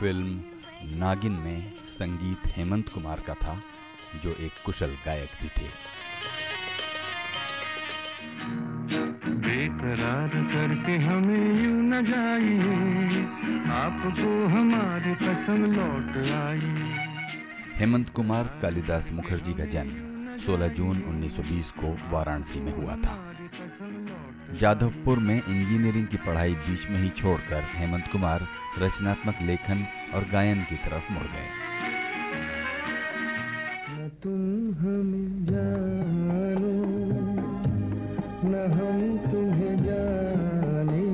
[0.00, 3.54] Film नागिन में संगीत हेमंत कुमार का था
[4.22, 5.68] जो एक कुशल गायक भी थे।
[9.36, 13.22] बेकरार करके हमें यूँ न जाइए
[13.72, 16.74] आपको हमारी कसम लौट आई।
[17.76, 23.35] हेमंत कुमार कालिदास मुखर्जी का जन्म 16 जून 1920 को वाराणसी में हुआ था।
[24.54, 28.46] जाधवपुर में इंजीनियरिंग की पढ़ाई बीच में ही छोड़कर हेमंत कुमार
[28.78, 31.48] रचनात्मक लेखन और गायन की तरफ़ मुड़ गए।
[34.22, 36.74] तुम हमें जानो
[38.44, 41.04] न हम तुम्हें जाने।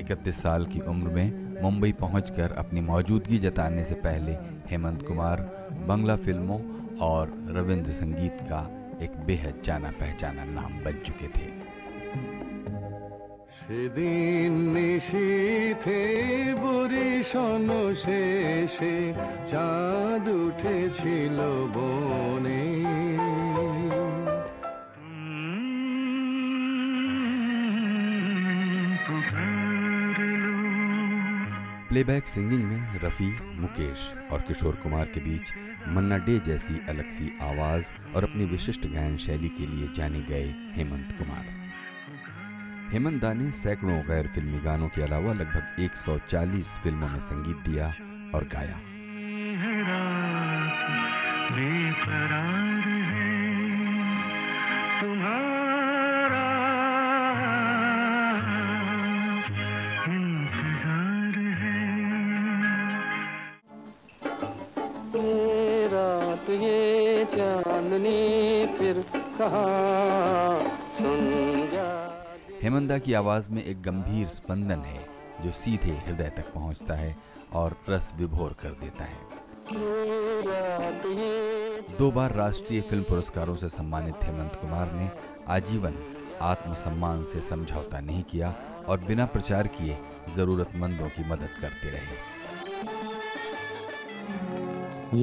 [0.00, 4.32] इकतीस साल की उम्र में मुंबई पहुंचकर अपनी मौजूदगी जताने से पहले
[4.70, 5.40] हेमंत कुमार
[5.88, 6.60] बंगला फ़िल्मों
[6.96, 8.60] और रविंद्र संगीत का
[9.02, 11.75] एक बेहद जाना पहचाना नाम बन चुके थे।
[13.61, 16.01] সেদিন নিশীথে
[16.63, 17.69] বরিশন
[18.03, 18.95] শেষে
[19.51, 21.37] চাঁদ উঠেছিল
[21.75, 22.63] বনে
[31.91, 35.47] प्लेबैक सिंगिंग में रफ़ी मुकेश और किशोर कुमार के बीच
[35.87, 40.47] मन्ना डे जैसी अलग सी आवाज़ और अपनी विशिष्ट गायन शैली के लिए जाने गए
[40.75, 41.45] हेमंत कुमार
[42.92, 47.86] हेमंत दा ने सैकड़ों गैर फिल्मी गानों के अलावा लगभग 140 फ़िल्मों में संगीत दिया
[48.34, 48.78] और गाया।
[65.92, 68.18] रात ये चांदनी
[68.78, 69.04] फिर
[69.38, 70.60] कहाँ
[70.98, 71.65] सुन
[72.66, 75.06] जा हेमंत दा की आवाज़ में एक गंभीर स्पंदन है,
[75.44, 77.16] जो सीधे हृदय तक पहुँचता है
[77.52, 79.18] और रस विभोर कर देता है।
[81.98, 85.10] दो बार राष्ट्रीय फ़िल्म पुरस्कारों से सम्मानित हेमंत कुमार ने
[85.48, 85.94] आजीवन,
[86.42, 88.54] आत्मसम्मान से समझौता नहीं किया
[88.88, 89.98] और बिना प्रचार किए
[90.36, 92.36] जरूरतमंदों की मदद करते रहे।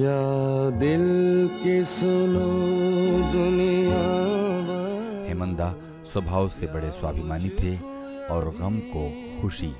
[0.00, 0.20] या
[0.70, 1.04] दिल
[1.62, 2.48] की सुनो
[3.32, 3.73] दुनिया।
[5.34, 5.74] हेमंदा
[6.04, 7.76] स्वभाव से बड़े स्वाभिमानी थे
[8.26, 9.04] और गम को
[9.40, 9.74] खुशी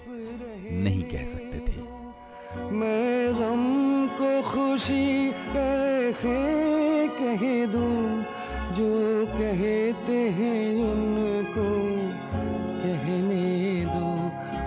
[0.82, 1.82] नहीं कह सकते थे।
[2.70, 3.62] मैं गम
[4.08, 6.34] को खुशी कैसे
[7.08, 8.24] कह दूँ,
[8.76, 11.68] जो कहते हैं उनको
[12.82, 14.10] कहने दो,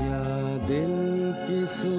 [0.08, 0.24] या
[0.68, 0.96] दिल
[1.44, 1.97] की दुनिया